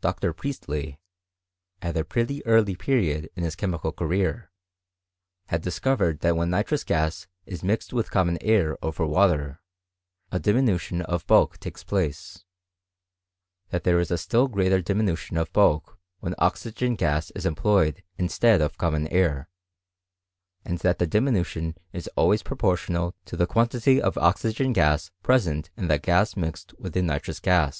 Dr. 0.00 0.32
Priestley, 0.32 1.00
at 1.80 1.96
a 1.96 2.04
pretty 2.04 2.46
early 2.46 2.76
period 2.76 3.28
of 3.36 3.42
his 3.42 3.56
W 3.56 3.76
mmical 3.76 3.96
career, 3.96 4.52
had 5.46 5.62
discovered 5.62 6.20
that 6.20 6.36
when 6.36 6.48
nitrous 6.50 6.84
gas 6.84 7.26
■r 7.48 7.50
ti 7.60 7.66
nixed 7.66 7.92
with 7.92 8.12
common 8.12 8.38
air 8.40 8.78
over 8.82 9.04
water, 9.04 9.60
a 10.30 10.38
diminution 10.38 11.02
of''' 11.02 11.26
fmlk 11.26 11.58
takes 11.58 11.82
place; 11.82 12.44
that 13.70 13.82
there 13.82 13.98
ia 14.00 14.06
a 14.10 14.16
still 14.16 14.46
greater 14.46 14.80
diminu 14.80 15.18
tion 15.18 15.36
of 15.36 15.52
bulk 15.52 15.98
when 16.20 16.36
oxygen 16.38 16.94
gas 16.94 17.32
ia 17.36 17.42
employed 17.48 18.04
instead 18.16 18.60
of 18.60 18.78
conunon 18.78 19.08
air; 19.10 19.48
and 20.64 20.78
that 20.78 21.00
the 21.00 21.06
diminution 21.08 21.76
is 21.92 22.06
always 22.14 22.44
pro 22.44 22.56
portional 22.56 23.14
to 23.24 23.36
the 23.36 23.48
quantity 23.48 24.00
of 24.00 24.16
oxygen 24.18 24.72
gas 24.72 25.10
present 25.24 25.68
in 25.76 25.88
the 25.88 25.98
tgu 25.98 26.36
mixed 26.36 26.78
with 26.78 26.92
the 26.92 27.02
nitrous 27.02 27.40
gaa. 27.40 27.72